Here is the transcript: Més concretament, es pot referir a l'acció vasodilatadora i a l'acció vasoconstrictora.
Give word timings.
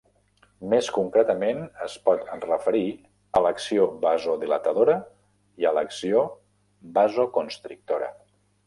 Més 0.69 0.87
concretament, 0.95 1.59
es 1.87 1.97
pot 2.07 2.23
referir 2.45 2.81
a 3.37 3.43
l'acció 3.47 3.87
vasodilatadora 4.07 4.97
i 5.65 5.71
a 5.73 5.77
l'acció 5.81 6.27
vasoconstrictora. 6.99 8.15